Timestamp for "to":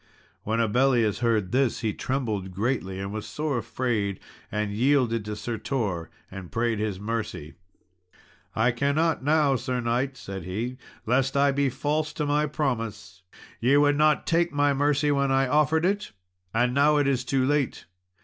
5.25-5.35, 12.13-12.25